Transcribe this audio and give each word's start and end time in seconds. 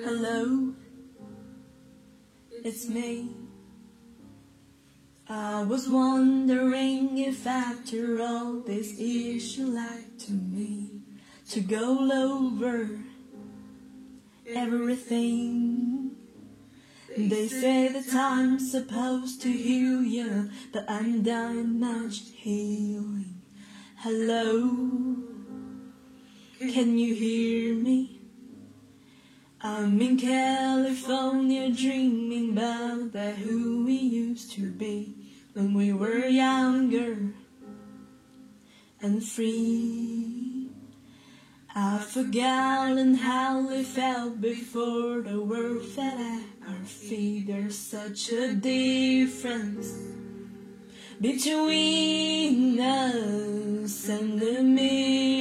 Hello, 0.00 0.72
it's 2.64 2.88
me. 2.88 3.28
I 5.28 5.64
was 5.64 5.86
wondering 5.86 7.18
if 7.18 7.46
after 7.46 8.22
all 8.22 8.60
this 8.60 8.94
years 8.94 9.58
you 9.58 9.66
like 9.66 10.18
to 10.20 10.32
me 10.32 11.02
to 11.50 11.60
go 11.60 12.10
over 12.10 12.88
everything. 14.48 16.12
They 17.14 17.48
say 17.48 17.88
that 17.88 18.14
I'm 18.14 18.58
supposed 18.58 19.42
to 19.42 19.52
heal 19.52 20.02
you, 20.02 20.48
but 20.72 20.88
I'm 20.88 21.22
done 21.22 21.78
much 21.78 22.30
healing. 22.30 23.42
Hello, 23.96 24.70
can 26.58 26.98
you 26.98 27.14
hear 27.14 27.74
me? 27.74 28.21
I'm 29.64 30.02
in 30.02 30.16
California 30.16 31.70
dreaming 31.70 32.50
about 32.50 33.12
that 33.12 33.36
who 33.36 33.84
we 33.84 33.94
used 33.94 34.50
to 34.52 34.72
be 34.72 35.14
when 35.52 35.72
we 35.72 35.92
were 35.92 36.26
younger 36.26 37.16
and 39.00 39.22
free. 39.22 40.68
I've 41.76 42.04
forgotten 42.06 43.14
how 43.14 43.68
we 43.68 43.84
felt 43.84 44.40
before 44.40 45.20
the 45.20 45.40
world 45.40 45.84
fell 45.84 46.18
at 46.18 46.42
our 46.68 46.84
feet. 46.84 47.46
There's 47.46 47.78
such 47.78 48.32
a 48.32 48.54
difference 48.54 49.96
between 51.20 52.80
us 52.80 54.08
and 54.08 54.40
the 54.40 54.60
meeting 54.60 55.31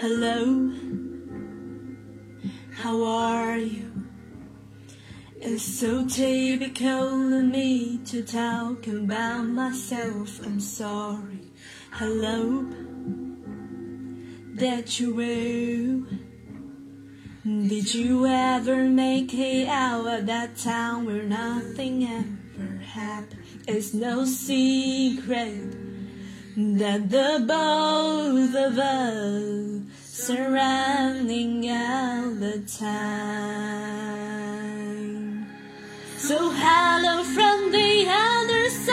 Hello, 0.00 0.72
how 2.72 3.04
are 3.04 3.58
you? 3.58 3.92
It's 5.36 5.62
so 5.62 6.08
typical 6.08 7.34
of 7.34 7.44
me 7.44 7.98
to 8.06 8.22
talk 8.22 8.86
about 8.86 9.42
myself. 9.42 10.40
I'm 10.42 10.58
sorry. 10.58 11.50
Hello, 11.90 12.64
that 14.54 14.98
you 14.98 15.14
will. 15.14 16.06
Did 17.44 17.92
you 17.92 18.24
ever 18.24 18.84
make 18.84 19.34
it 19.34 19.68
out 19.68 20.06
of 20.06 20.24
that 20.24 20.56
town 20.56 21.04
where 21.04 21.24
nothing 21.24 22.04
ever 22.04 22.78
happened? 22.78 23.42
It's 23.68 23.92
no 23.92 24.24
secret 24.24 25.89
that 26.56 27.08
the 27.10 27.44
both 27.46 28.54
of 28.56 28.76
us 28.78 29.82
surrounding 30.02 31.70
all 31.70 32.30
the 32.34 32.58
time. 32.78 33.06
So 36.16 36.50
hello 36.52 37.22
from 37.22 37.70
the 37.70 38.06
other 38.08 38.68
side. 38.68 38.90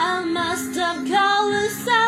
I 0.00 0.24
must 0.24 0.74
have 0.76 1.06
called 1.06 1.54
a 1.54 1.68
thousand 1.68 2.07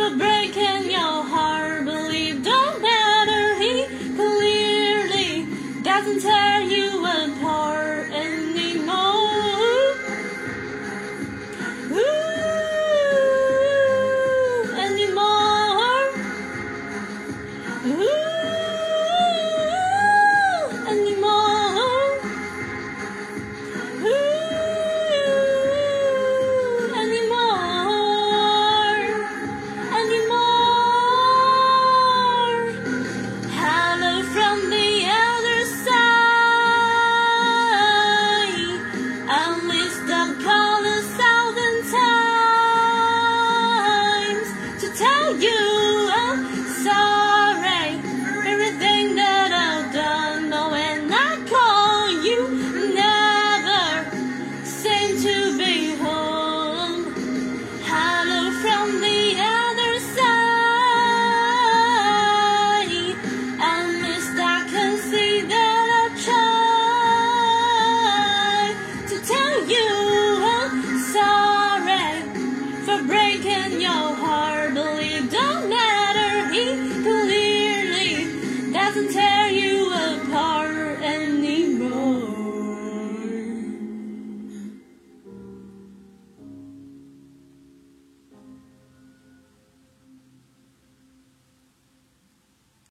for 0.00 0.16
breaking 0.16 0.62
your 0.62 0.69